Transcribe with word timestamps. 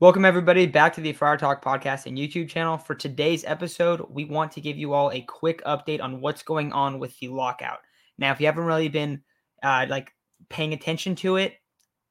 Welcome, 0.00 0.24
everybody, 0.24 0.64
back 0.64 0.94
to 0.94 1.02
the 1.02 1.12
Fire 1.12 1.36
Talk 1.36 1.62
podcast 1.62 2.06
and 2.06 2.16
YouTube 2.16 2.48
channel. 2.48 2.78
For 2.78 2.94
today's 2.94 3.44
episode, 3.44 4.00
we 4.08 4.24
want 4.24 4.50
to 4.52 4.62
give 4.62 4.78
you 4.78 4.94
all 4.94 5.10
a 5.10 5.20
quick 5.20 5.62
update 5.64 6.00
on 6.00 6.22
what's 6.22 6.42
going 6.42 6.72
on 6.72 6.98
with 6.98 7.18
the 7.18 7.28
lockout. 7.28 7.80
Now, 8.16 8.32
if 8.32 8.40
you 8.40 8.46
haven't 8.46 8.64
really 8.64 8.88
been 8.88 9.22
uh, 9.62 9.84
like 9.90 10.10
paying 10.48 10.72
attention 10.72 11.16
to 11.16 11.36
it, 11.36 11.56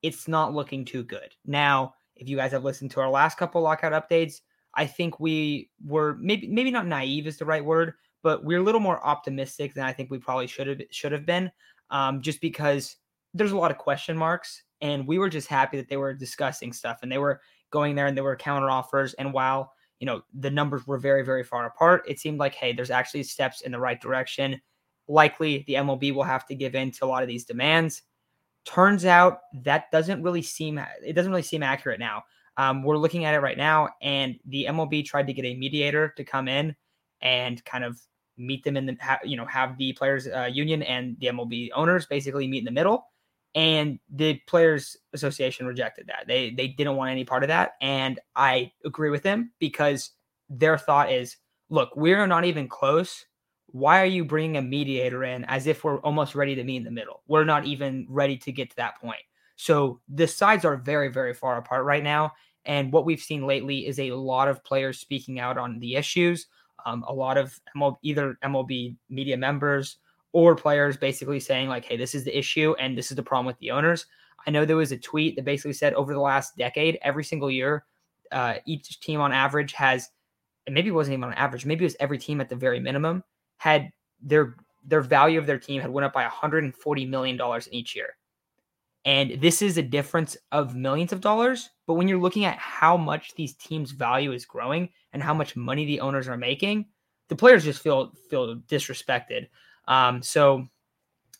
it's 0.04 0.28
not 0.28 0.54
looking 0.54 0.86
too 0.86 1.04
good. 1.04 1.34
Now, 1.48 1.96
if 2.16 2.30
you 2.30 2.38
guys 2.38 2.52
have 2.52 2.64
listened 2.64 2.92
to 2.92 3.00
our 3.00 3.10
last 3.10 3.40
couple 3.40 3.60
lockout 3.64 3.92
updates, 3.92 4.42
I 4.76 4.86
think 4.86 5.20
we 5.20 5.72
were 5.84 6.16
maybe 6.22 6.48
maybe 6.48 6.70
not 6.70 6.86
naive 6.86 7.26
is 7.26 7.38
the 7.38 7.46
right 7.46 7.66
word, 7.66 7.94
but 8.22 8.46
we're 8.46 8.60
a 8.60 8.64
little 8.64 8.82
more 8.82 9.04
optimistic 9.04 9.74
than 9.74 9.84
I 9.84 9.94
think 9.94 10.12
we 10.12 10.20
probably 10.20 10.46
should 10.46 10.68
have 10.68 10.82
should 10.92 11.12
have 11.12 11.26
been. 11.26 11.52
Um, 11.90 12.22
just 12.22 12.40
because 12.40 12.98
there's 13.34 13.52
a 13.52 13.58
lot 13.58 13.72
of 13.72 13.80
question 13.80 14.16
marks, 14.16 14.62
and 14.80 15.08
we 15.08 15.18
were 15.18 15.30
just 15.30 15.48
happy 15.48 15.78
that 15.78 15.90
they 15.90 15.98
were 15.98 16.14
discussing 16.14 16.72
stuff 16.72 17.00
and 17.02 17.12
they 17.12 17.18
were 17.18 17.42
going 17.72 17.96
there 17.96 18.08
and 18.08 18.16
there 18.16 18.24
were 18.24 18.36
counter 18.36 18.70
offers. 18.70 19.14
And 19.16 19.34
while 19.34 19.74
you 20.00 20.06
know 20.06 20.22
the 20.34 20.52
numbers 20.52 20.88
were 20.88 20.98
very 20.98 21.24
very 21.24 21.44
far 21.44 21.66
apart, 21.66 22.04
it 22.08 22.20
seemed 22.20 22.40
like 22.40 22.56
hey, 22.56 22.74
there's 22.74 22.92
actually 22.92 23.24
steps 23.24 23.62
in 23.62 23.72
the 23.72 23.80
right 23.80 24.00
direction. 24.00 24.60
Likely 25.08 25.64
the 25.68 25.74
MLB 25.74 26.14
will 26.14 26.24
have 26.24 26.46
to 26.48 26.56
give 26.56 26.76
in 26.76 26.92
to 26.92 27.06
a 27.06 27.08
lot 27.08 27.24
of 27.24 27.30
these 27.30 27.46
demands. 27.46 28.04
Turns 28.66 29.06
out 29.06 29.40
that 29.64 29.90
doesn't 29.92 30.22
really 30.22 30.42
seem 30.42 30.78
it 30.78 31.14
doesn't 31.14 31.32
really 31.32 31.42
seem 31.42 31.64
accurate 31.64 32.00
now. 32.00 32.24
Um, 32.58 32.84
we're 32.84 32.98
looking 32.98 33.24
at 33.24 33.34
it 33.34 33.40
right 33.40 33.58
now, 33.58 33.90
and 34.02 34.36
the 34.46 34.66
MLB 34.70 35.06
tried 35.06 35.28
to 35.28 35.34
get 35.34 35.46
a 35.46 35.56
mediator 35.56 36.14
to 36.18 36.24
come 36.26 36.48
in 36.48 36.76
and 37.22 37.64
kind 37.64 37.84
of 37.84 38.00
meet 38.38 38.64
them 38.64 38.78
in 38.78 38.86
the 38.86 38.98
you 39.24 39.38
know 39.38 39.46
have 39.46 39.78
the 39.78 39.94
players 39.94 40.28
uh, 40.28 40.50
union 40.52 40.82
and 40.84 41.18
the 41.20 41.28
MLB 41.28 41.70
owners 41.76 42.06
basically 42.06 42.48
meet 42.48 42.60
in 42.60 42.66
the 42.66 42.72
middle 42.72 43.06
and 43.56 44.00
the 44.10 44.36
players 44.48 44.98
association 45.14 45.66
rejected 45.66 46.08
that. 46.08 46.26
They 46.28 46.52
they 46.52 46.68
didn't 46.68 46.96
want 46.96 47.12
any 47.12 47.24
part 47.24 47.44
of 47.44 47.48
that 47.50 47.74
and 47.82 48.20
i 48.36 48.72
agree 48.86 49.10
with 49.10 49.24
them 49.24 49.52
because 49.60 50.12
their 50.50 50.78
thought 50.78 51.12
is 51.12 51.38
look 51.70 51.96
we're 51.96 52.28
not 52.28 52.46
even 52.46 52.68
close. 52.68 53.26
Why 53.72 54.02
are 54.02 54.06
you 54.06 54.26
bringing 54.26 54.58
a 54.58 54.62
mediator 54.64 55.24
in 55.24 55.46
as 55.46 55.68
if 55.68 55.84
we're 55.84 56.00
almost 56.00 56.34
ready 56.34 56.56
to 56.56 56.64
meet 56.64 56.78
in 56.78 56.84
the 56.84 56.92
middle? 56.92 57.22
We're 57.28 57.46
not 57.46 57.66
even 57.66 58.08
ready 58.10 58.36
to 58.38 58.52
get 58.52 58.72
to 58.72 58.76
that 58.78 59.00
point. 59.00 59.22
So 59.58 60.00
the 60.10 60.28
sides 60.28 60.66
are 60.66 60.78
very 60.78 61.10
very 61.10 61.34
far 61.34 61.58
apart 61.58 61.86
right 61.86 62.04
now 62.04 62.34
and 62.66 62.92
what 62.92 63.06
we've 63.06 63.22
seen 63.22 63.48
lately 63.48 63.88
is 63.88 64.00
a 64.00 64.12
lot 64.12 64.48
of 64.48 64.64
players 64.64 65.00
speaking 65.00 65.40
out 65.40 65.58
on 65.58 65.80
the 65.80 65.96
issues. 65.96 66.48
Um, 66.86 67.04
a 67.08 67.14
lot 67.14 67.38
of 67.38 67.60
either 68.04 68.38
mlb 68.44 68.96
media 69.10 69.38
members 69.38 69.98
or 70.32 70.56
players 70.56 70.98
basically 70.98 71.40
saying 71.40 71.70
like, 71.70 71.86
"Hey, 71.86 71.98
this 71.98 72.16
is 72.16 72.24
the 72.24 72.38
issue 72.38 72.76
and 72.80 72.98
this 72.98 73.12
is 73.12 73.16
the 73.16 73.24
problem 73.24 73.46
with 73.46 73.58
the 73.60 73.72
owners." 73.72 74.06
I 74.48 74.52
know 74.52 74.66
there 74.66 74.76
was 74.78 74.92
a 74.92 74.98
tweet 74.98 75.36
that 75.36 75.46
basically 75.46 75.74
said 75.74 75.94
over 75.94 76.14
the 76.14 76.20
last 76.20 76.56
decade, 76.58 76.98
every 77.02 77.24
single 77.24 77.52
year, 77.52 77.86
uh, 78.32 78.56
each 78.66 79.00
team 79.00 79.20
on 79.22 79.32
average 79.32 79.74
has, 79.74 80.10
and 80.66 80.74
maybe 80.74 80.90
it 80.90 80.94
wasn't 80.94 81.14
even 81.14 81.26
on 81.26 81.34
average, 81.34 81.66
maybe 81.66 81.84
it 81.84 81.88
was 81.88 81.98
every 82.00 82.18
team 82.18 82.42
at 82.42 82.50
the 82.50 82.56
very 82.56 82.80
minimum 82.80 83.24
had 83.58 83.92
their 84.22 84.56
their 84.86 85.02
value 85.02 85.38
of 85.38 85.46
their 85.46 85.60
team 85.60 85.82
had 85.82 85.92
went 85.92 86.06
up 86.06 86.14
by 86.14 86.24
140 86.24 87.06
million 87.06 87.38
dollars 87.38 87.68
in 87.68 87.74
each 87.74 87.96
year. 87.96 88.16
And 89.06 89.42
this 89.42 89.62
is 89.62 89.78
a 89.78 89.84
difference 89.84 90.38
of 90.52 90.76
millions 90.76 91.14
of 91.14 91.22
dollars. 91.22 91.70
But 91.88 91.94
when 91.94 92.08
you're 92.08 92.20
looking 92.20 92.46
at 92.46 92.58
how 92.58 92.98
much 92.98 93.34
these 93.36 93.56
teams' 93.56 93.92
value 93.92 94.34
is 94.34 94.46
growing 94.46 94.90
and 95.14 95.24
how 95.24 95.34
much 95.34 95.56
money 95.56 95.86
the 95.86 96.02
owners 96.02 96.28
are 96.28 96.38
making, 96.38 96.86
the 97.30 97.36
players 97.36 97.64
just 97.64 97.82
feel 97.82 98.14
feel 98.30 98.58
disrespected. 98.68 99.48
Um, 99.90 100.22
so 100.22 100.66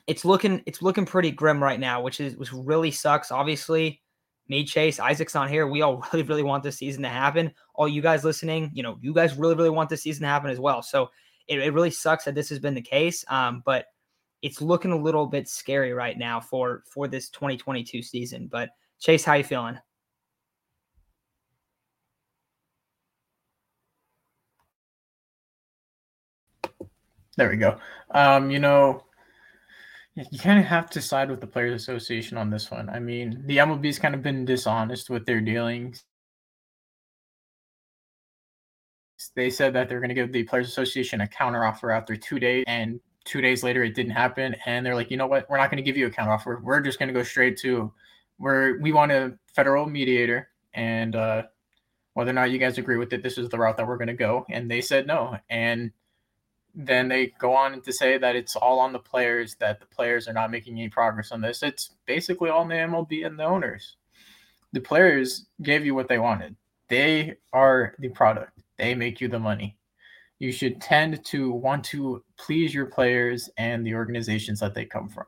it's 0.08 0.26
looking 0.26 0.62
it's 0.66 0.82
looking 0.82 1.06
pretty 1.06 1.32
grim 1.32 1.64
right 1.64 1.80
now, 1.80 2.02
which 2.02 2.20
is 2.20 2.36
which 2.36 2.52
really 2.52 2.92
sucks. 2.92 3.32
Obviously, 3.32 4.02
me, 4.50 4.66
Chase, 4.66 5.00
Isaac's 5.00 5.36
on 5.36 5.48
here. 5.48 5.68
We 5.68 5.84
all 5.84 6.04
really, 6.14 6.24
really 6.24 6.44
want 6.44 6.64
this 6.64 6.78
season 6.78 7.04
to 7.04 7.10
happen. 7.10 7.54
All 7.76 7.88
you 7.88 8.02
guys 8.02 8.26
listening, 8.26 8.72
you 8.74 8.84
know, 8.84 8.98
you 9.02 9.14
guys 9.14 9.38
really, 9.38 9.56
really 9.56 9.70
want 9.70 9.90
this 9.90 10.02
season 10.02 10.24
to 10.24 10.28
happen 10.28 10.50
as 10.50 10.60
well. 10.60 10.82
So 10.82 11.10
it, 11.48 11.60
it 11.60 11.74
really 11.74 11.92
sucks 11.92 12.26
that 12.26 12.36
this 12.36 12.50
has 12.50 12.60
been 12.60 12.74
the 12.74 12.82
case. 12.82 13.24
Um, 13.30 13.62
but 13.66 13.86
it's 14.42 14.62
looking 14.62 14.92
a 14.92 14.98
little 14.98 15.28
bit 15.28 15.48
scary 15.48 15.94
right 15.94 16.18
now 16.18 16.40
for 16.40 16.84
for 16.92 17.08
this 17.08 17.30
2022 17.30 18.02
season. 18.02 18.48
But 18.48 18.70
Chase, 19.00 19.24
how 19.24 19.36
you 19.36 19.44
feeling? 19.44 19.78
There 27.40 27.50
we 27.50 27.56
go. 27.56 27.78
Um, 28.12 28.52
you 28.52 28.60
know, 28.60 29.06
you 30.14 30.38
kind 30.38 30.60
of 30.60 30.66
have 30.66 30.90
to 30.90 31.02
side 31.02 31.32
with 31.32 31.40
the 31.40 31.48
Players 31.48 31.82
Association 31.82 32.38
on 32.38 32.50
this 32.50 32.70
one. 32.70 32.90
I 32.90 33.00
mean, 33.00 33.44
the 33.46 33.56
MLB's 33.60 33.98
kind 33.98 34.14
of 34.14 34.22
been 34.22 34.44
dishonest 34.44 35.10
with 35.10 35.26
their 35.26 35.40
dealings. 35.40 36.04
They 39.38 39.50
said 39.50 39.74
that 39.74 39.88
they're 39.88 40.02
going 40.02 40.10
to 40.10 40.16
give 40.16 40.34
the 40.34 40.44
Players 40.44 40.68
Association 40.68 41.22
a 41.22 41.28
counteroffer 41.28 41.96
after 41.96 42.18
two 42.18 42.40
days, 42.40 42.66
and 42.68 43.00
two 43.24 43.40
days 43.40 43.64
later 43.64 43.86
it 43.86 43.96
didn't 43.96 44.12
happen. 44.12 44.54
And 44.66 44.86
they're 44.86 44.96
like, 44.96 45.10
you 45.10 45.16
know 45.16 45.28
what? 45.28 45.50
We're 45.50 45.60
not 45.60 45.72
going 45.72 45.82
to 45.82 45.90
give 45.90 45.96
you 45.96 46.08
a 46.08 46.12
counteroffer. 46.12 46.62
We're 46.62 46.82
just 46.82 47.00
going 47.00 47.08
to 47.08 47.18
go 47.18 47.24
straight 47.24 47.58
to 47.60 47.90
where 48.36 48.80
we 48.82 48.92
want 48.92 49.14
a 49.14 49.40
federal 49.56 49.86
mediator, 49.86 50.50
and 50.74 51.16
uh, 51.16 51.44
whether 52.16 52.32
or 52.32 52.34
not 52.34 52.52
you 52.52 52.60
guys 52.60 52.78
agree 52.78 52.98
with 52.98 53.14
it, 53.14 53.24
this 53.24 53.38
is 53.38 53.48
the 53.48 53.58
route 53.58 53.78
that 53.78 53.88
we're 53.88 53.96
going 53.96 54.08
to 54.10 54.14
go. 54.14 54.46
And 54.50 54.70
they 54.70 54.82
said 54.82 55.08
no, 55.08 55.38
and 55.50 55.92
then 56.76 57.08
they 57.08 57.28
go 57.40 57.54
on 57.54 57.82
to 57.82 57.92
say 57.94 58.18
that 58.18 58.36
it's 58.36 58.56
all 58.56 58.80
on 58.80 58.94
the 58.94 59.00
players, 59.00 59.56
that 59.56 59.80
the 59.80 59.86
players 59.86 60.28
are 60.28 60.34
not 60.34 60.52
making 60.52 60.78
any 60.78 60.90
progress 60.90 61.32
on 61.32 61.42
this. 61.42 61.64
It's 61.64 61.92
basically 62.06 62.50
all 62.50 62.66
the 62.66 62.76
MLB 62.76 63.26
and 63.26 63.38
the 63.38 63.44
owners. 63.44 63.98
The 64.72 64.80
players 64.80 65.48
gave 65.62 65.86
you 65.86 65.96
what 65.96 66.08
they 66.08 66.20
wanted. 66.20 66.56
They 66.88 67.38
are 67.54 67.96
the 68.00 68.10
product. 68.10 68.60
They 68.78 68.96
make 68.96 69.20
you 69.20 69.28
the 69.28 69.40
money. 69.40 69.78
You 70.40 70.52
should 70.52 70.80
tend 70.80 71.24
to 71.26 71.52
want 71.52 71.84
to 71.86 72.24
please 72.38 72.74
your 72.74 72.86
players 72.86 73.50
and 73.58 73.86
the 73.86 73.96
organizations 73.96 74.60
that 74.62 74.74
they 74.74 74.86
come 74.86 75.10
from. 75.10 75.26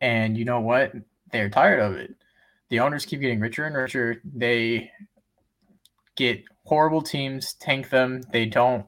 And 0.00 0.38
you 0.38 0.44
know 0.44 0.60
what? 0.60 0.92
They're 1.32 1.50
tired 1.50 1.80
of 1.80 1.94
it. 1.94 2.14
The 2.70 2.80
owners 2.80 3.04
keep 3.04 3.20
getting 3.20 3.40
richer 3.40 3.66
and 3.66 3.76
richer. 3.76 4.22
They 4.24 4.90
get 6.16 6.42
horrible 6.64 7.02
teams, 7.02 7.54
tank 7.54 7.90
them. 7.90 8.22
They 8.32 8.46
don't 8.46 8.86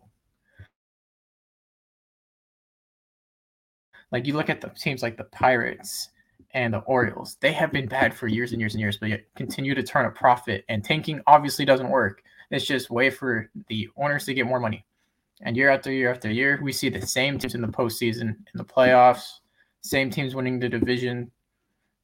Like 4.12 4.26
you 4.26 4.34
look 4.34 4.50
at 4.50 4.60
the 4.60 4.68
teams 4.68 5.02
like 5.02 5.16
the 5.16 5.24
Pirates 5.24 6.10
and 6.52 6.74
the 6.74 6.80
Orioles, 6.80 7.38
they 7.40 7.52
have 7.52 7.72
been 7.72 7.88
bad 7.88 8.14
for 8.14 8.28
years 8.28 8.52
and 8.52 8.60
years 8.60 8.74
and 8.74 8.80
years, 8.80 8.98
but 8.98 9.08
yet 9.08 9.24
continue 9.34 9.74
to 9.74 9.82
turn 9.82 10.04
a 10.04 10.10
profit. 10.10 10.64
And 10.68 10.84
tanking 10.84 11.22
obviously 11.26 11.64
doesn't 11.64 11.88
work. 11.88 12.22
It's 12.50 12.66
just 12.66 12.90
way 12.90 13.08
for 13.08 13.50
the 13.68 13.88
owners 13.96 14.26
to 14.26 14.34
get 14.34 14.46
more 14.46 14.60
money. 14.60 14.84
And 15.40 15.56
year 15.56 15.70
after 15.70 15.90
year 15.90 16.10
after 16.10 16.30
year, 16.30 16.60
we 16.62 16.72
see 16.72 16.90
the 16.90 17.04
same 17.04 17.38
teams 17.38 17.54
in 17.54 17.62
the 17.62 17.68
postseason, 17.68 18.20
in 18.20 18.36
the 18.54 18.64
playoffs, 18.64 19.40
same 19.80 20.10
teams 20.10 20.34
winning 20.34 20.60
the 20.60 20.68
division. 20.68 21.30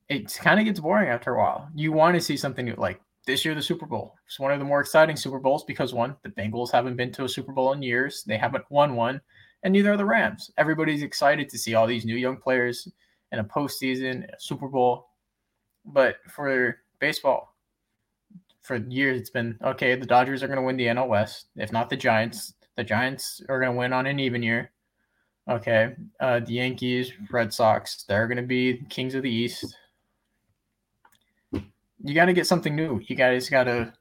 It 0.09 0.35
kind 0.39 0.59
of 0.59 0.65
gets 0.65 0.81
boring 0.81 1.11
after 1.11 1.35
a 1.35 1.39
while. 1.39 1.69
You 1.75 1.93
want 1.93 2.15
to 2.15 2.21
see 2.21 2.37
something 2.37 2.65
new, 2.65 2.75
like 2.77 3.01
this 3.27 3.45
year, 3.45 3.55
the 3.55 3.61
Super 3.61 3.85
Bowl. 3.85 4.15
It's 4.27 4.41
one 4.41 4.51
of 4.51 4.59
the 4.59 4.65
more 4.65 4.81
exciting 4.81 5.17
Super 5.17 5.39
Bowls 5.39 5.65
because 5.65 5.93
one, 5.93 6.17
the 6.23 6.31
Bengals 6.31 6.73
haven't 6.73 6.97
been 6.97 7.13
to 7.13 7.25
a 7.25 7.29
Super 7.29 7.53
Bowl 7.53 7.75
in 7.75 7.83
years. 7.83 8.25
They 8.27 8.39
haven't 8.39 8.65
won 8.71 8.97
one 8.97 9.21
and 9.63 9.73
neither 9.73 9.93
are 9.93 9.97
the 9.97 10.05
Rams. 10.05 10.51
Everybody's 10.57 11.03
excited 11.03 11.49
to 11.49 11.59
see 11.59 11.75
all 11.75 11.87
these 11.87 12.05
new 12.05 12.17
young 12.17 12.37
players 12.37 12.89
in 13.33 13.39
a 13.39 13.45
postseason, 13.45 14.25
a 14.29 14.41
Super 14.41 14.69
Bowl. 14.69 15.09
But 15.85 16.17
for 16.29 16.79
baseball, 17.01 17.55
for 18.61 18.77
years 18.77 19.21
it's 19.21 19.31
been 19.31 19.59
okay. 19.65 19.95
The 19.95 20.07
Dodgers 20.07 20.43
are 20.43 20.47
going 20.47 20.59
to 20.59 20.65
win 20.65 20.77
the 20.77 20.87
NL 20.87 21.09
West, 21.09 21.47
if 21.57 21.73
not 21.73 21.91
the 21.91 21.97
Giants. 21.97 22.55
The 22.77 22.85
Giants 22.85 23.43
are 23.49 23.59
going 23.59 23.73
to 23.73 23.79
win 23.79 23.93
on 23.93 24.07
an 24.07 24.21
even 24.21 24.43
year. 24.43 24.71
Okay, 25.49 25.95
uh, 26.21 26.41
the 26.41 26.53
Yankees, 26.53 27.11
Red 27.31 27.53
Sox, 27.55 28.05
they're 28.07 28.29
going 28.29 28.37
to 28.37 28.43
be 28.43 28.83
kings 28.91 29.15
of 29.15 29.23
the 29.23 29.31
East. 29.31 29.75
You 31.53 32.15
got 32.15 32.27
to 32.27 32.35
get 32.35 32.47
something 32.47 32.77
new. 32.77 33.01
You 33.07 33.17
guys 33.17 33.49
got 33.49 33.65
to, 33.65 33.93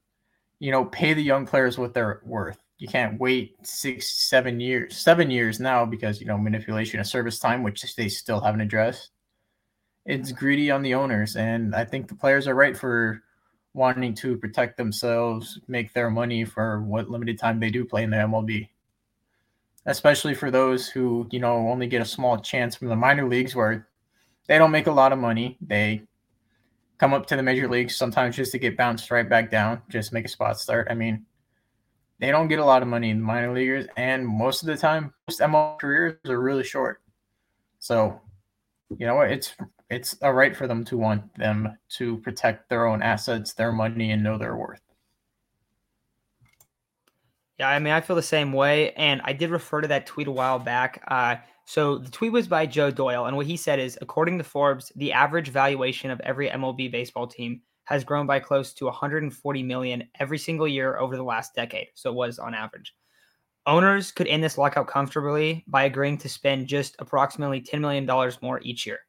you 0.60 0.71
know, 0.71 0.86
pay 0.86 1.13
the 1.13 1.24
young 1.24 1.48
players 1.48 1.77
what 1.77 1.94
they're 1.94 2.21
worth 2.25 2.60
you 2.77 2.88
can't 2.88 3.19
wait 3.19 3.56
six, 3.63 4.07
seven 4.07 4.59
years, 4.59 4.97
seven 4.97 5.31
years 5.31 5.59
now 5.59 5.85
because 5.85 6.21
you 6.21 6.27
know 6.27 6.38
manipulation 6.38 7.00
of 7.00 7.07
service 7.07 7.39
time, 7.39 7.63
which 7.63 7.95
they 7.95 8.07
still 8.07 8.39
haven't 8.39 8.62
addressed. 8.62 9.12
It's 10.06 10.31
greedy 10.31 10.71
on 10.71 10.83
the 10.83 10.94
owners, 10.94 11.35
and 11.35 11.75
I 11.75 11.83
think 11.83 12.07
the 12.07 12.15
players 12.15 12.47
are 12.47 12.56
right 12.56 12.77
for 12.77 13.24
wanting 13.74 14.13
to 14.15 14.38
protect 14.38 14.77
themselves, 14.77 15.59
make 15.68 15.94
their 15.94 16.09
money 16.09 16.45
for 16.45 16.81
what 16.81 17.09
limited 17.09 17.38
time 17.39 17.59
they 17.59 17.69
do 17.69 17.83
play 17.83 18.03
in 18.03 18.09
the 18.12 18.18
MLB. 18.18 18.69
Especially 19.85 20.33
for 20.33 20.51
those 20.51 20.88
who 20.88 21.27
you 21.31 21.39
know 21.39 21.68
only 21.69 21.88
get 21.88 22.01
a 22.01 22.06
small 22.06 22.38
chance 22.38 22.75
from 22.75 22.89
the 22.89 22.95
minor 22.95 23.27
leagues 23.27 23.56
where 23.56 23.88
they 24.47 24.57
don't 24.57 24.71
make 24.71 24.88
a 24.88 24.91
lot 24.91 25.12
of 25.12 25.19
money. 25.19 25.57
They 25.62 26.03
come 27.00 27.13
up 27.13 27.25
to 27.27 27.35
the 27.35 27.44
major 27.44 27.68
leagues 27.68 27.95
sometimes 27.95 28.35
just 28.35 28.51
to 28.51 28.59
get 28.59 28.77
bounced 28.77 29.09
right 29.09 29.27
back 29.27 29.50
down, 29.50 29.81
just 29.89 30.13
make 30.13 30.25
a 30.25 30.29
spot 30.29 30.59
start. 30.59 30.88
I 30.91 30.94
mean 30.94 31.25
they 32.19 32.31
don't 32.31 32.47
get 32.47 32.59
a 32.59 32.65
lot 32.65 32.81
of 32.81 32.87
money 32.87 33.09
in 33.09 33.19
the 33.19 33.25
minor 33.25 33.53
leaguers, 33.53 33.85
and 33.95 34.27
most 34.27 34.61
of 34.61 34.67
the 34.67 34.77
time, 34.77 35.13
most 35.27 35.39
MLB 35.39 35.79
careers 35.79 36.15
are 36.27 36.41
really 36.41 36.63
short. 36.63 37.01
So, 37.79 38.19
you 38.97 39.05
know 39.05 39.15
what? 39.15 39.31
It's 39.31 39.55
it's 39.89 40.17
a 40.21 40.33
right 40.33 40.55
for 40.55 40.67
them 40.67 40.83
to 40.85 40.97
want 40.97 41.33
them 41.35 41.77
to 41.97 42.17
protect 42.17 42.69
their 42.69 42.85
own 42.87 43.01
assets, 43.01 43.53
their 43.53 43.71
money, 43.71 44.11
and 44.11 44.23
know 44.23 44.37
their 44.37 44.55
worth. 44.55 44.81
Yeah, 47.59 47.69
I 47.69 47.79
mean, 47.79 47.93
I 47.93 48.01
feel 48.01 48.15
the 48.15 48.21
same 48.21 48.53
way. 48.53 48.91
And 48.93 49.21
I 49.23 49.33
did 49.33 49.49
refer 49.49 49.81
to 49.81 49.87
that 49.87 50.05
tweet 50.05 50.27
a 50.27 50.31
while 50.31 50.59
back. 50.59 51.03
Uh, 51.07 51.37
so 51.65 51.97
the 51.97 52.11
tweet 52.11 52.31
was 52.31 52.47
by 52.47 52.65
Joe 52.65 52.91
Doyle. 52.91 53.25
And 53.25 53.35
what 53.35 53.45
he 53.45 53.57
said 53.57 53.79
is 53.79 53.97
according 54.01 54.37
to 54.37 54.43
Forbes, 54.43 54.91
the 54.95 55.11
average 55.13 55.49
valuation 55.49 56.11
of 56.11 56.19
every 56.21 56.49
MLB 56.49 56.91
baseball 56.91 57.27
team 57.27 57.61
has 57.88 58.04
grown 58.04 58.28
by 58.28 58.38
close 58.38 58.74
to 58.74 58.86
140 58.86 59.63
million 59.63 60.04
every 60.19 60.38
single 60.38 60.68
year 60.68 60.98
over 60.98 61.16
the 61.16 61.24
last 61.24 61.56
decade. 61.56 61.88
So 61.95 62.10
it 62.10 62.16
was 62.16 62.38
on 62.38 62.54
average. 62.54 62.94
Owners 63.66 64.12
could 64.12 64.28
end 64.28 64.44
this 64.44 64.57
lockout 64.57 64.88
comfortably 64.88 65.63
by 65.68 65.86
agreeing 65.86 66.18
to 66.18 66.28
spend 66.28 66.68
just 66.68 66.98
approximately 67.00 67.62
$10 67.62 67.80
million 67.80 68.06
more 68.42 68.60
each 68.62 68.86
year. 68.86 69.00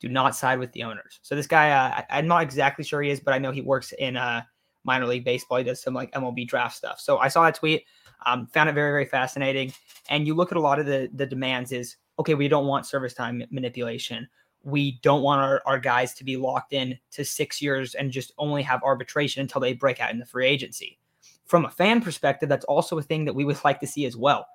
Do 0.00 0.08
not 0.08 0.34
side 0.34 0.58
with 0.58 0.72
the 0.72 0.82
owners. 0.82 1.20
So 1.20 1.36
this 1.36 1.46
guy, 1.46 1.72
uh, 1.72 2.02
I, 2.08 2.18
am 2.20 2.26
not 2.26 2.42
exactly 2.42 2.84
sure 2.84 3.02
he 3.02 3.10
is, 3.10 3.20
but 3.20 3.34
I 3.34 3.38
know 3.38 3.50
he 3.50 3.60
works 3.60 3.92
in 3.98 4.16
uh, 4.16 4.42
minor 4.82 5.06
league 5.06 5.26
baseball. 5.26 5.58
He 5.58 5.64
does 5.64 5.82
some 5.82 5.92
like 5.92 6.10
MLB 6.12 6.48
draft 6.48 6.74
stuff. 6.74 7.00
So 7.00 7.18
I 7.18 7.28
saw 7.28 7.44
that 7.44 7.56
tweet, 7.56 7.84
um, 8.24 8.46
found 8.46 8.70
it 8.70 8.72
very, 8.72 8.92
very 8.92 9.04
fascinating. 9.04 9.74
And 10.08 10.26
you 10.26 10.34
look 10.34 10.50
at 10.52 10.56
a 10.56 10.60
lot 10.60 10.78
of 10.78 10.86
the 10.86 11.10
the 11.12 11.26
demands 11.26 11.70
is 11.70 11.96
okay, 12.18 12.34
we 12.34 12.48
don't 12.48 12.66
want 12.66 12.86
service 12.86 13.12
time 13.12 13.42
manipulation. 13.50 14.26
We 14.64 15.00
don't 15.02 15.22
want 15.22 15.40
our, 15.40 15.62
our 15.66 15.78
guys 15.78 16.14
to 16.14 16.24
be 16.24 16.36
locked 16.36 16.72
in 16.72 16.98
to 17.12 17.24
six 17.24 17.60
years 17.60 17.94
and 17.94 18.10
just 18.10 18.32
only 18.38 18.62
have 18.62 18.82
arbitration 18.82 19.40
until 19.40 19.60
they 19.60 19.72
break 19.72 20.00
out 20.00 20.10
in 20.10 20.18
the 20.18 20.26
free 20.26 20.46
agency. 20.46 20.98
From 21.46 21.64
a 21.64 21.70
fan 21.70 22.00
perspective, 22.00 22.48
that's 22.48 22.64
also 22.66 22.98
a 22.98 23.02
thing 23.02 23.24
that 23.24 23.34
we 23.34 23.44
would 23.44 23.62
like 23.64 23.80
to 23.80 23.86
see 23.86 24.06
as 24.06 24.16
well. 24.16 24.46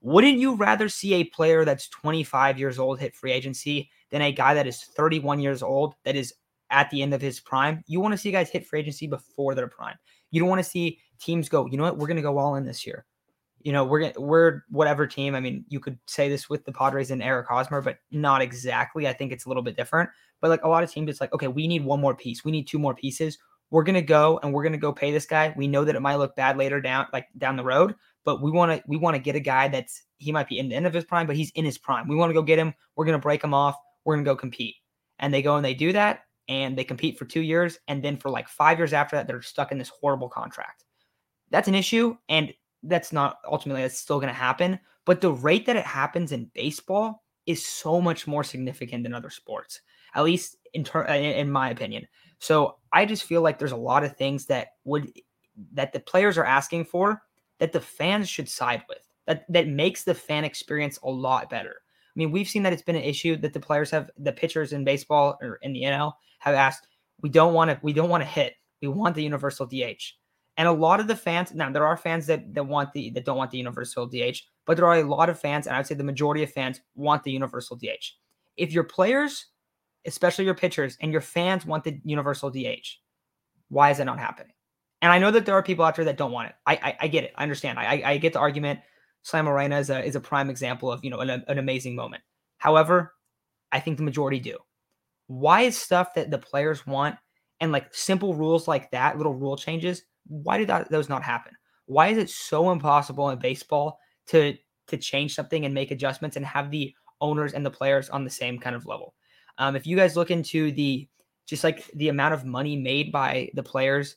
Wouldn't 0.00 0.38
you 0.38 0.56
rather 0.56 0.88
see 0.88 1.14
a 1.14 1.24
player 1.24 1.64
that's 1.64 1.88
25 1.88 2.58
years 2.58 2.78
old 2.78 2.98
hit 2.98 3.14
free 3.14 3.30
agency 3.30 3.88
than 4.10 4.20
a 4.20 4.32
guy 4.32 4.52
that 4.54 4.66
is 4.66 4.82
31 4.82 5.38
years 5.40 5.62
old 5.62 5.94
that 6.04 6.16
is 6.16 6.34
at 6.70 6.90
the 6.90 7.02
end 7.02 7.14
of 7.14 7.20
his 7.20 7.38
prime. 7.38 7.84
You 7.86 8.00
want 8.00 8.12
to 8.12 8.18
see 8.18 8.32
guys 8.32 8.50
hit 8.50 8.66
free 8.66 8.80
agency 8.80 9.06
before 9.06 9.54
their 9.54 9.68
prime. 9.68 9.96
You 10.30 10.40
don't 10.40 10.48
want 10.48 10.62
to 10.62 10.68
see 10.68 10.98
teams 11.20 11.48
go, 11.48 11.66
you 11.66 11.76
know 11.76 11.84
what, 11.84 11.98
we're 11.98 12.06
going 12.06 12.16
to 12.16 12.22
go 12.22 12.38
all 12.38 12.56
in 12.56 12.64
this 12.64 12.84
year. 12.86 13.04
You 13.64 13.72
know, 13.72 13.84
we're 13.84 14.12
we're 14.16 14.62
whatever 14.70 15.06
team. 15.06 15.34
I 15.34 15.40
mean, 15.40 15.64
you 15.68 15.80
could 15.80 15.98
say 16.06 16.28
this 16.28 16.48
with 16.48 16.64
the 16.64 16.72
Padres 16.72 17.10
and 17.10 17.22
Eric 17.22 17.48
Hosmer, 17.48 17.80
but 17.80 17.98
not 18.10 18.42
exactly. 18.42 19.06
I 19.06 19.12
think 19.12 19.32
it's 19.32 19.46
a 19.46 19.48
little 19.48 19.62
bit 19.62 19.76
different. 19.76 20.10
But 20.40 20.50
like 20.50 20.64
a 20.64 20.68
lot 20.68 20.82
of 20.82 20.90
teams, 20.90 21.08
it's 21.08 21.20
like, 21.20 21.32
okay, 21.32 21.48
we 21.48 21.68
need 21.68 21.84
one 21.84 22.00
more 22.00 22.14
piece. 22.14 22.44
We 22.44 22.52
need 22.52 22.66
two 22.66 22.78
more 22.78 22.94
pieces. 22.94 23.38
We're 23.70 23.84
gonna 23.84 24.02
go 24.02 24.38
and 24.42 24.52
we're 24.52 24.64
gonna 24.64 24.76
go 24.76 24.92
pay 24.92 25.12
this 25.12 25.26
guy. 25.26 25.54
We 25.56 25.66
know 25.66 25.84
that 25.84 25.94
it 25.94 26.00
might 26.00 26.16
look 26.16 26.36
bad 26.36 26.58
later 26.58 26.80
down, 26.80 27.06
like 27.12 27.28
down 27.38 27.56
the 27.56 27.64
road, 27.64 27.94
but 28.24 28.42
we 28.42 28.50
want 28.50 28.72
to 28.72 28.82
we 28.86 28.96
want 28.96 29.14
to 29.16 29.22
get 29.22 29.36
a 29.36 29.40
guy 29.40 29.68
that's 29.68 30.02
he 30.18 30.30
might 30.32 30.48
be 30.48 30.58
in 30.58 30.68
the 30.68 30.74
end 30.74 30.86
of 30.86 30.92
his 30.92 31.04
prime, 31.04 31.26
but 31.26 31.36
he's 31.36 31.50
in 31.54 31.64
his 31.64 31.78
prime. 31.78 32.06
We 32.08 32.16
want 32.16 32.30
to 32.30 32.34
go 32.34 32.42
get 32.42 32.58
him. 32.58 32.74
We're 32.96 33.06
gonna 33.06 33.18
break 33.18 33.42
him 33.42 33.54
off. 33.54 33.76
We're 34.04 34.16
gonna 34.16 34.24
go 34.24 34.36
compete. 34.36 34.76
And 35.18 35.32
they 35.32 35.40
go 35.40 35.56
and 35.56 35.64
they 35.64 35.74
do 35.74 35.92
that, 35.92 36.24
and 36.48 36.76
they 36.76 36.84
compete 36.84 37.18
for 37.18 37.24
two 37.24 37.40
years. 37.40 37.78
And 37.88 38.02
then 38.02 38.16
for 38.16 38.28
like 38.28 38.48
five 38.48 38.78
years 38.78 38.92
after 38.92 39.16
that, 39.16 39.26
they're 39.26 39.40
stuck 39.40 39.72
in 39.72 39.78
this 39.78 39.88
horrible 39.88 40.28
contract. 40.28 40.84
That's 41.50 41.68
an 41.68 41.74
issue. 41.74 42.16
And 42.28 42.52
that's 42.82 43.12
not 43.12 43.38
ultimately, 43.50 43.82
that's 43.82 43.98
still 43.98 44.18
going 44.18 44.32
to 44.32 44.38
happen. 44.38 44.78
But 45.04 45.20
the 45.20 45.32
rate 45.32 45.66
that 45.66 45.76
it 45.76 45.84
happens 45.84 46.32
in 46.32 46.50
baseball 46.54 47.24
is 47.46 47.64
so 47.64 48.00
much 48.00 48.26
more 48.26 48.44
significant 48.44 49.02
than 49.02 49.14
other 49.14 49.30
sports, 49.30 49.80
at 50.14 50.24
least 50.24 50.56
in, 50.74 50.84
ter- 50.84 51.04
in 51.04 51.50
my 51.50 51.70
opinion. 51.70 52.06
So 52.38 52.76
I 52.92 53.04
just 53.04 53.24
feel 53.24 53.42
like 53.42 53.58
there's 53.58 53.72
a 53.72 53.76
lot 53.76 54.04
of 54.04 54.16
things 54.16 54.46
that 54.46 54.68
would, 54.84 55.12
that 55.74 55.92
the 55.92 56.00
players 56.00 56.38
are 56.38 56.44
asking 56.44 56.84
for 56.84 57.22
that 57.58 57.72
the 57.72 57.80
fans 57.80 58.28
should 58.28 58.48
side 58.48 58.82
with 58.88 59.06
that 59.26 59.44
that 59.48 59.68
makes 59.68 60.04
the 60.04 60.14
fan 60.14 60.44
experience 60.44 60.98
a 61.02 61.10
lot 61.10 61.48
better. 61.48 61.76
I 61.80 62.14
mean, 62.16 62.30
we've 62.30 62.48
seen 62.48 62.62
that 62.64 62.72
it's 62.72 62.82
been 62.82 62.96
an 62.96 63.02
issue 63.02 63.36
that 63.36 63.52
the 63.52 63.60
players 63.60 63.90
have, 63.90 64.10
the 64.18 64.32
pitchers 64.32 64.72
in 64.72 64.84
baseball 64.84 65.38
or 65.40 65.58
in 65.62 65.72
the 65.72 65.82
NL 65.82 66.12
have 66.40 66.54
asked, 66.54 66.86
we 67.22 67.30
don't 67.30 67.54
want 67.54 67.70
to, 67.70 67.78
we 67.82 67.92
don't 67.92 68.10
want 68.10 68.22
to 68.22 68.28
hit. 68.28 68.54
We 68.82 68.88
want 68.88 69.14
the 69.14 69.22
universal 69.22 69.66
DH. 69.66 70.16
And 70.56 70.68
a 70.68 70.72
lot 70.72 71.00
of 71.00 71.08
the 71.08 71.16
fans, 71.16 71.54
now 71.54 71.70
there 71.70 71.86
are 71.86 71.96
fans 71.96 72.26
that 72.26 72.54
that 72.54 72.64
want 72.64 72.92
the 72.92 73.10
that 73.10 73.24
don't 73.24 73.38
want 73.38 73.50
the 73.50 73.58
universal 73.58 74.06
DH, 74.06 74.38
but 74.66 74.76
there 74.76 74.86
are 74.86 74.98
a 74.98 75.04
lot 75.04 75.30
of 75.30 75.40
fans, 75.40 75.66
and 75.66 75.74
I 75.74 75.78
would 75.78 75.86
say 75.86 75.94
the 75.94 76.04
majority 76.04 76.42
of 76.42 76.52
fans 76.52 76.80
want 76.94 77.24
the 77.24 77.32
universal 77.32 77.76
DH. 77.76 78.12
If 78.56 78.72
your 78.72 78.84
players, 78.84 79.46
especially 80.06 80.44
your 80.44 80.54
pitchers 80.54 80.98
and 81.00 81.10
your 81.10 81.22
fans 81.22 81.64
want 81.64 81.84
the 81.84 82.00
universal 82.04 82.50
DH, 82.50 82.98
why 83.68 83.90
is 83.90 83.98
it 83.98 84.04
not 84.04 84.18
happening? 84.18 84.52
And 85.00 85.10
I 85.10 85.18
know 85.18 85.30
that 85.30 85.46
there 85.46 85.54
are 85.54 85.62
people 85.62 85.84
out 85.84 85.96
there 85.96 86.04
that 86.04 86.18
don't 86.18 86.32
want 86.32 86.50
it. 86.50 86.54
I 86.66 86.74
I, 86.74 86.96
I 87.00 87.08
get 87.08 87.24
it. 87.24 87.32
I 87.36 87.42
understand. 87.42 87.78
I, 87.78 88.02
I 88.04 88.18
get 88.18 88.34
the 88.34 88.40
argument. 88.40 88.80
Slam 89.22 89.48
Arena 89.48 89.78
is 89.78 89.88
a 89.88 90.04
is 90.04 90.16
a 90.16 90.20
prime 90.20 90.50
example 90.50 90.92
of 90.92 91.02
you 91.02 91.10
know 91.10 91.20
an, 91.20 91.30
an 91.30 91.58
amazing 91.58 91.96
moment. 91.96 92.22
However, 92.58 93.14
I 93.72 93.80
think 93.80 93.96
the 93.96 94.04
majority 94.04 94.38
do 94.38 94.58
why 95.32 95.62
is 95.62 95.78
stuff 95.78 96.14
that 96.14 96.30
the 96.30 96.38
players 96.38 96.86
want 96.86 97.16
and 97.60 97.72
like 97.72 97.94
simple 97.94 98.34
rules 98.34 98.68
like 98.68 98.90
that, 98.90 99.16
little 99.16 99.34
rule 99.34 99.56
changes, 99.56 100.02
why 100.26 100.58
did 100.58 100.68
that, 100.68 100.90
those 100.90 101.08
not 101.08 101.22
happen? 101.22 101.52
Why 101.86 102.08
is 102.08 102.18
it 102.18 102.30
so 102.30 102.70
impossible 102.70 103.30
in 103.30 103.38
baseball 103.38 103.98
to 104.28 104.56
to 104.88 104.96
change 104.96 105.34
something 105.34 105.64
and 105.64 105.72
make 105.72 105.90
adjustments 105.90 106.36
and 106.36 106.44
have 106.44 106.70
the 106.70 106.94
owners 107.20 107.52
and 107.52 107.64
the 107.64 107.70
players 107.70 108.10
on 108.10 108.24
the 108.24 108.30
same 108.30 108.58
kind 108.58 108.76
of 108.76 108.86
level? 108.86 109.14
Um, 109.58 109.76
if 109.76 109.86
you 109.86 109.96
guys 109.96 110.16
look 110.16 110.30
into 110.30 110.72
the 110.72 111.08
just 111.46 111.64
like 111.64 111.90
the 111.94 112.08
amount 112.08 112.34
of 112.34 112.44
money 112.44 112.76
made 112.76 113.12
by 113.12 113.50
the 113.54 113.62
players 113.62 114.16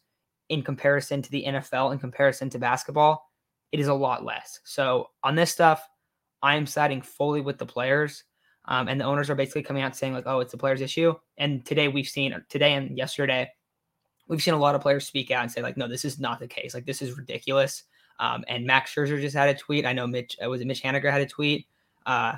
in 0.50 0.62
comparison 0.62 1.22
to 1.22 1.31
the 1.31 1.44
NFL, 1.46 1.92
in 1.92 2.00
comparison 2.00 2.50
to 2.52 2.60
basketball, 2.60 3.30
it 3.72 3.80
is 3.80 3.88
a 3.88 3.94
lot 3.94 4.24
less. 4.24 4.60
So 4.63 5.10
on 5.24 5.36
this 5.36 5.52
stuff, 5.52 5.88
I 6.42 6.56
am 6.56 6.68
siding 6.68 7.02
fully 7.02 7.42
with 7.42 7.57
the 7.57 7.66
players. 7.66 8.24
Um, 8.66 8.88
and 8.88 9.00
the 9.00 9.06
owners 9.06 9.30
are 9.30 9.36
basically 9.36 9.63
coming 9.63 9.84
out 9.84 9.96
saying 9.96 10.13
like, 10.13 10.25
"Oh, 10.28 10.40
it's 10.40 10.52
the 10.52 10.57
players' 10.57 10.81
issue." 10.81 11.13
And 11.38 11.66
today 11.66 11.88
we've 11.88 12.07
seen 12.07 12.36
today 12.50 12.74
and 12.74 12.98
yesterday, 12.98 13.52
we've 14.27 14.42
seen 14.42 14.54
a 14.54 14.60
lot 14.60 14.75
of 14.75 14.81
players 14.81 15.06
speak 15.06 15.31
out 15.31 15.44
and 15.44 15.51
say 15.51 15.62
like, 15.62 15.77
"No, 15.77 15.88
this 15.88 16.06
is 16.06 16.19
not 16.19 16.39
the 16.39 16.48
case. 16.48 16.74
Like, 16.74 16.86
this 16.86 17.01
is 17.01 17.18
ridiculous." 17.18 17.83
Um, 18.19 18.45
and 18.48 18.66
Max 18.66 18.94
Scherzer 18.94 19.19
just 19.19 19.36
had 19.36 19.50
a 19.50 19.54
tweet. 19.54 19.86
I 19.86 19.94
know 19.94 20.07
Mitch 20.07 20.38
uh, 20.44 20.50
was 20.50 20.62
it 20.62 20.68
Mitch 20.68 20.83
Haniger 20.83 21.12
had 21.12 21.22
a 21.22 21.25
tweet. 21.25 21.68
Uh, 22.06 22.36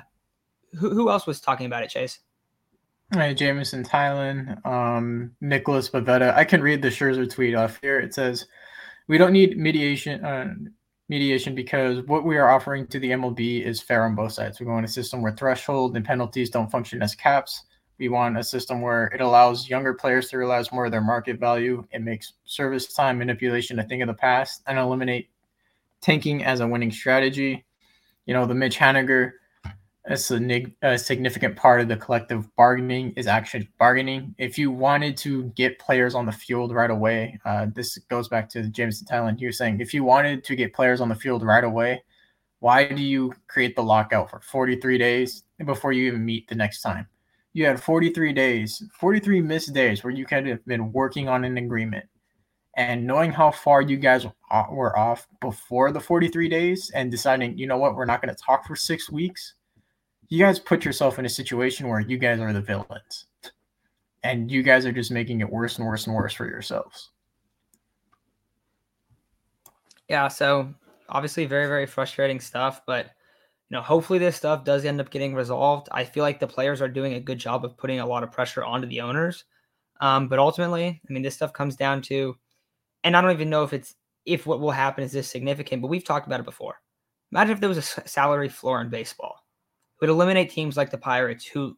who 0.78 0.90
who 0.90 1.10
else 1.10 1.26
was 1.26 1.40
talking 1.40 1.66
about 1.66 1.82
it, 1.82 1.90
Chase? 1.90 2.20
Hey, 3.12 3.32
Jameson 3.32 3.84
Taillon, 3.84 4.64
um, 4.66 5.32
Nicholas 5.40 5.88
Pivetta. 5.88 6.34
I 6.34 6.44
can 6.44 6.60
read 6.60 6.82
the 6.82 6.88
Scherzer 6.88 7.30
tweet 7.30 7.54
off 7.54 7.78
here. 7.80 7.98
It 7.98 8.14
says, 8.14 8.46
"We 9.06 9.18
don't 9.18 9.32
need 9.32 9.56
mediation. 9.56 10.24
Uh, 10.24 10.54
mediation 11.08 11.54
because 11.54 12.02
what 12.06 12.24
we 12.24 12.36
are 12.36 12.50
offering 12.50 12.86
to 12.86 12.98
the 12.98 13.10
MLB 13.10 13.64
is 13.64 13.80
fair 13.80 14.04
on 14.04 14.14
both 14.14 14.32
sides. 14.32 14.60
We 14.60 14.66
want 14.66 14.84
a 14.84 14.88
system 14.88 15.22
where 15.22 15.32
threshold 15.32 15.96
and 15.96 16.04
penalties 16.04 16.50
don't 16.50 16.70
function 16.70 17.02
as 17.02 17.14
caps. 17.14 17.64
We 17.98 18.08
want 18.08 18.38
a 18.38 18.44
system 18.44 18.80
where 18.80 19.06
it 19.06 19.20
allows 19.20 19.68
younger 19.68 19.94
players 19.94 20.28
to 20.30 20.38
realize 20.38 20.72
more 20.72 20.86
of 20.86 20.92
their 20.92 21.00
market 21.00 21.38
value. 21.38 21.86
It 21.90 22.02
makes 22.02 22.34
service 22.44 22.92
time 22.92 23.18
manipulation 23.18 23.78
a 23.78 23.84
thing 23.84 24.02
of 24.02 24.08
the 24.08 24.14
past 24.14 24.62
and 24.66 24.78
eliminate 24.78 25.30
tanking 26.00 26.44
as 26.44 26.60
a 26.60 26.68
winning 26.68 26.92
strategy. 26.92 27.64
You 28.26 28.34
know, 28.34 28.46
the 28.46 28.54
Mitch 28.54 28.78
Haniger 28.78 29.32
a, 30.08 30.66
a 30.82 30.98
significant 30.98 31.56
part 31.56 31.80
of 31.80 31.88
the 31.88 31.96
collective 31.96 32.54
bargaining 32.56 33.12
is 33.12 33.26
actually 33.26 33.68
bargaining. 33.78 34.34
If 34.38 34.58
you 34.58 34.70
wanted 34.70 35.16
to 35.18 35.44
get 35.50 35.78
players 35.78 36.14
on 36.14 36.26
the 36.26 36.32
field 36.32 36.72
right 36.72 36.90
away, 36.90 37.38
uh, 37.44 37.66
this 37.74 37.98
goes 38.08 38.28
back 38.28 38.48
to 38.50 38.68
Jameson 38.68 39.06
Taillon. 39.06 39.40
You're 39.40 39.52
saying 39.52 39.80
if 39.80 39.92
you 39.92 40.04
wanted 40.04 40.44
to 40.44 40.56
get 40.56 40.72
players 40.72 41.00
on 41.00 41.08
the 41.08 41.14
field 41.14 41.42
right 41.42 41.64
away, 41.64 42.02
why 42.60 42.88
do 42.88 43.02
you 43.02 43.32
create 43.46 43.76
the 43.76 43.82
lockout 43.82 44.30
for 44.30 44.40
43 44.40 44.98
days 44.98 45.44
before 45.64 45.92
you 45.92 46.06
even 46.06 46.24
meet 46.24 46.48
the 46.48 46.54
next 46.54 46.80
time? 46.80 47.06
You 47.52 47.66
had 47.66 47.82
43 47.82 48.32
days, 48.32 48.82
43 48.98 49.42
missed 49.42 49.72
days 49.72 50.04
where 50.04 50.12
you 50.12 50.26
could 50.26 50.46
have 50.46 50.64
been 50.66 50.92
working 50.92 51.28
on 51.28 51.44
an 51.44 51.58
agreement. 51.58 52.04
And 52.76 53.06
knowing 53.06 53.32
how 53.32 53.50
far 53.50 53.82
you 53.82 53.96
guys 53.96 54.24
were 54.70 54.96
off 54.96 55.26
before 55.40 55.90
the 55.90 55.98
43 55.98 56.48
days 56.48 56.92
and 56.94 57.10
deciding, 57.10 57.58
you 57.58 57.66
know 57.66 57.78
what, 57.78 57.96
we're 57.96 58.04
not 58.04 58.22
going 58.22 58.34
to 58.34 58.40
talk 58.40 58.66
for 58.66 58.76
six 58.76 59.10
weeks 59.10 59.54
you 60.28 60.38
guys 60.38 60.58
put 60.58 60.84
yourself 60.84 61.18
in 61.18 61.24
a 61.24 61.28
situation 61.28 61.88
where 61.88 62.00
you 62.00 62.18
guys 62.18 62.40
are 62.40 62.52
the 62.52 62.60
villains 62.60 63.26
and 64.22 64.50
you 64.50 64.62
guys 64.62 64.84
are 64.84 64.92
just 64.92 65.10
making 65.10 65.40
it 65.40 65.50
worse 65.50 65.78
and 65.78 65.86
worse 65.86 66.06
and 66.06 66.14
worse 66.14 66.34
for 66.34 66.46
yourselves. 66.46 67.10
Yeah, 70.08 70.28
so 70.28 70.72
obviously 71.08 71.46
very 71.46 71.66
very 71.66 71.86
frustrating 71.86 72.40
stuff, 72.40 72.82
but 72.86 73.10
you 73.70 73.76
know, 73.76 73.82
hopefully 73.82 74.18
this 74.18 74.36
stuff 74.36 74.64
does 74.64 74.84
end 74.84 75.00
up 75.00 75.10
getting 75.10 75.34
resolved. 75.34 75.88
I 75.92 76.04
feel 76.04 76.22
like 76.22 76.40
the 76.40 76.46
players 76.46 76.80
are 76.80 76.88
doing 76.88 77.14
a 77.14 77.20
good 77.20 77.38
job 77.38 77.64
of 77.64 77.76
putting 77.76 78.00
a 78.00 78.06
lot 78.06 78.22
of 78.22 78.32
pressure 78.32 78.64
onto 78.64 78.88
the 78.88 79.02
owners. 79.02 79.44
Um, 80.00 80.28
but 80.28 80.38
ultimately, 80.38 80.86
I 80.86 81.12
mean, 81.12 81.22
this 81.22 81.34
stuff 81.34 81.52
comes 81.52 81.76
down 81.76 82.02
to, 82.02 82.36
and 83.04 83.16
I 83.16 83.20
don't 83.20 83.32
even 83.32 83.50
know 83.50 83.64
if 83.64 83.72
it's 83.72 83.94
if 84.24 84.46
what 84.46 84.60
will 84.60 84.70
happen 84.70 85.04
is 85.04 85.12
this 85.12 85.28
significant, 85.28 85.82
but 85.82 85.88
we've 85.88 86.04
talked 86.04 86.26
about 86.26 86.40
it 86.40 86.46
before. 86.46 86.80
Imagine 87.32 87.52
if 87.52 87.60
there 87.60 87.68
was 87.68 87.78
a 87.78 88.08
salary 88.08 88.48
floor 88.48 88.80
in 88.80 88.90
baseball 88.90 89.44
would 90.00 90.10
eliminate 90.10 90.50
teams 90.50 90.76
like 90.76 90.90
the 90.90 90.98
Pirates 90.98 91.44
who 91.44 91.76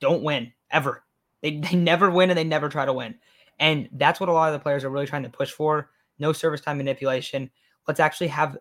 don't 0.00 0.22
win 0.22 0.52
ever. 0.70 1.04
They, 1.42 1.58
they 1.60 1.76
never 1.76 2.10
win 2.10 2.30
and 2.30 2.38
they 2.38 2.44
never 2.44 2.68
try 2.68 2.84
to 2.84 2.92
win. 2.92 3.14
And 3.58 3.88
that's 3.92 4.20
what 4.20 4.28
a 4.28 4.32
lot 4.32 4.52
of 4.52 4.58
the 4.58 4.62
players 4.62 4.84
are 4.84 4.90
really 4.90 5.06
trying 5.06 5.24
to 5.24 5.30
push 5.30 5.52
for. 5.52 5.90
No 6.18 6.32
service 6.32 6.60
time 6.60 6.78
manipulation. 6.78 7.50
Let's 7.86 8.00
actually 8.00 8.28
have 8.28 8.56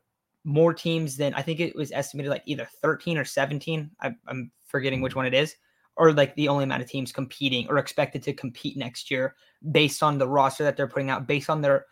more 0.47 0.73
teams 0.73 1.17
than 1.17 1.33
I 1.33 1.41
think 1.41 1.59
it 1.59 1.75
was 1.75 1.91
estimated 1.91 2.31
like 2.31 2.43
either 2.45 2.69
13 2.81 3.17
or 3.17 3.25
17. 3.25 3.91
I, 3.99 4.15
I'm 4.27 4.49
forgetting 4.65 5.01
which 5.01 5.11
mm. 5.11 5.17
one 5.17 5.25
it 5.25 5.33
is, 5.33 5.57
or 5.97 6.13
like 6.13 6.33
the 6.35 6.47
only 6.47 6.63
amount 6.63 6.81
of 6.81 6.89
teams 6.89 7.11
competing 7.11 7.67
or 7.67 7.77
expected 7.77 8.23
to 8.23 8.33
compete 8.33 8.77
next 8.77 9.11
year 9.11 9.35
based 9.73 10.01
on 10.01 10.17
the 10.17 10.27
roster 10.27 10.63
that 10.63 10.77
they're 10.77 10.87
putting 10.87 11.09
out, 11.09 11.27
based 11.27 11.49
on 11.49 11.59
their 11.61 11.85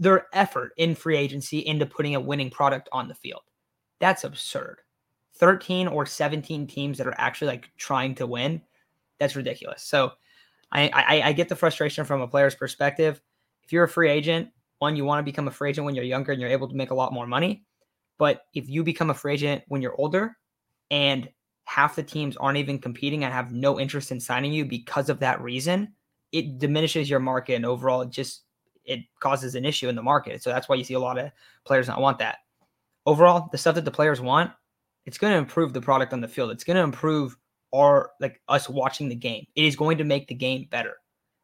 their 0.00 0.26
effort 0.32 0.72
in 0.76 0.96
free 0.96 1.16
agency 1.16 1.60
into 1.60 1.86
putting 1.86 2.16
a 2.16 2.20
winning 2.20 2.50
product 2.50 2.88
on 2.90 3.06
the 3.06 3.14
field. 3.14 3.42
That's 4.00 4.24
absurd. 4.24 4.80
13 5.34 5.86
or 5.86 6.04
17 6.04 6.66
teams 6.66 6.98
that 6.98 7.06
are 7.06 7.14
actually 7.16 7.48
like 7.48 7.70
trying 7.76 8.16
to 8.16 8.26
win. 8.26 8.60
That's 9.20 9.36
ridiculous. 9.36 9.84
So 9.84 10.12
I, 10.72 10.88
I, 10.92 11.22
I 11.28 11.32
get 11.32 11.48
the 11.48 11.54
frustration 11.54 12.04
from 12.04 12.22
a 12.22 12.28
player's 12.28 12.56
perspective. 12.56 13.20
If 13.62 13.72
you're 13.72 13.84
a 13.84 13.88
free 13.88 14.10
agent, 14.10 14.48
one, 14.80 14.96
you 14.96 15.04
want 15.04 15.20
to 15.20 15.30
become 15.30 15.46
a 15.46 15.52
free 15.52 15.70
agent 15.70 15.84
when 15.84 15.94
you're 15.94 16.04
younger 16.04 16.32
and 16.32 16.40
you're 16.40 16.50
able 16.50 16.68
to 16.68 16.74
make 16.74 16.90
a 16.90 16.94
lot 16.94 17.12
more 17.12 17.26
money. 17.26 17.62
But 18.20 18.42
if 18.52 18.68
you 18.68 18.84
become 18.84 19.08
a 19.08 19.14
free 19.14 19.32
agent 19.32 19.64
when 19.68 19.80
you're 19.80 19.98
older 19.98 20.36
and 20.90 21.26
half 21.64 21.96
the 21.96 22.02
teams 22.02 22.36
aren't 22.36 22.58
even 22.58 22.78
competing 22.78 23.24
and 23.24 23.32
have 23.32 23.50
no 23.50 23.80
interest 23.80 24.10
in 24.10 24.20
signing 24.20 24.52
you 24.52 24.66
because 24.66 25.08
of 25.08 25.20
that 25.20 25.40
reason, 25.40 25.94
it 26.30 26.58
diminishes 26.58 27.08
your 27.08 27.18
market 27.18 27.54
and 27.54 27.64
overall 27.64 28.02
it 28.02 28.10
just 28.10 28.42
it 28.84 29.00
causes 29.20 29.54
an 29.54 29.64
issue 29.64 29.88
in 29.88 29.94
the 29.94 30.02
market. 30.02 30.42
So 30.42 30.50
that's 30.50 30.68
why 30.68 30.76
you 30.76 30.84
see 30.84 30.92
a 30.92 31.00
lot 31.00 31.18
of 31.18 31.30
players 31.64 31.88
not 31.88 32.02
want 32.02 32.18
that. 32.18 32.40
Overall, 33.06 33.48
the 33.50 33.56
stuff 33.56 33.74
that 33.76 33.86
the 33.86 33.90
players 33.90 34.20
want, 34.20 34.50
it's 35.06 35.16
going 35.16 35.32
to 35.32 35.38
improve 35.38 35.72
the 35.72 35.80
product 35.80 36.12
on 36.12 36.20
the 36.20 36.28
field. 36.28 36.50
It's 36.50 36.64
going 36.64 36.76
to 36.76 36.82
improve 36.82 37.38
our 37.74 38.10
like 38.20 38.42
us 38.48 38.68
watching 38.68 39.08
the 39.08 39.14
game. 39.14 39.46
It 39.54 39.64
is 39.64 39.76
going 39.76 39.96
to 39.96 40.04
make 40.04 40.28
the 40.28 40.34
game 40.34 40.68
better. 40.70 40.96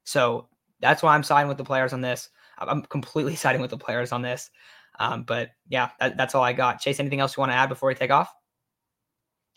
So 0.04 0.48
that's 0.80 1.02
why 1.02 1.14
I'm 1.14 1.22
siding 1.22 1.48
with 1.48 1.56
the 1.56 1.64
players 1.64 1.94
on 1.94 2.02
this. 2.02 2.28
I'm 2.58 2.82
completely 2.82 3.34
siding 3.36 3.62
with 3.62 3.70
the 3.70 3.78
players 3.78 4.12
on 4.12 4.20
this. 4.20 4.50
Um, 4.98 5.24
but 5.24 5.50
yeah, 5.68 5.90
that, 6.00 6.16
that's 6.16 6.34
all 6.34 6.42
I 6.42 6.52
got. 6.52 6.80
Chase, 6.80 7.00
anything 7.00 7.20
else 7.20 7.36
you 7.36 7.40
want 7.40 7.52
to 7.52 7.56
add 7.56 7.68
before 7.68 7.88
we 7.88 7.94
take 7.94 8.10
off? 8.10 8.32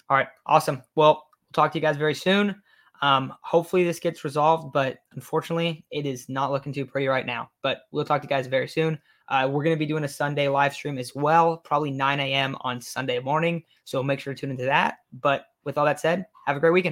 All 0.09 0.17
right, 0.17 0.27
awesome. 0.45 0.81
Well, 0.95 1.13
we'll 1.13 1.53
talk 1.53 1.71
to 1.71 1.77
you 1.77 1.81
guys 1.81 1.97
very 1.97 2.15
soon. 2.15 2.55
Um, 3.01 3.33
hopefully 3.41 3.83
this 3.83 3.99
gets 3.99 4.23
resolved, 4.23 4.73
but 4.73 4.97
unfortunately, 5.13 5.85
it 5.91 6.05
is 6.05 6.27
not 6.27 6.51
looking 6.51 6.73
too 6.73 6.85
pretty 6.85 7.07
right 7.07 7.25
now. 7.25 7.49
But 7.61 7.81
we'll 7.91 8.05
talk 8.05 8.21
to 8.21 8.25
you 8.25 8.29
guys 8.29 8.47
very 8.47 8.67
soon. 8.67 8.99
Uh, 9.29 9.47
we're 9.49 9.63
going 9.63 9.75
to 9.75 9.79
be 9.79 9.85
doing 9.85 10.03
a 10.03 10.09
Sunday 10.09 10.47
live 10.47 10.73
stream 10.73 10.97
as 10.97 11.13
well, 11.13 11.57
probably 11.57 11.91
9 11.91 12.19
a.m. 12.19 12.57
on 12.61 12.81
Sunday 12.81 13.19
morning. 13.19 13.63
So 13.83 14.01
make 14.01 14.19
sure 14.19 14.33
to 14.33 14.39
tune 14.39 14.51
into 14.51 14.65
that. 14.65 14.95
But 15.21 15.45
with 15.63 15.77
all 15.77 15.85
that 15.85 15.99
said, 15.99 16.25
have 16.47 16.57
a 16.57 16.59
great 16.59 16.73
weekend. 16.73 16.87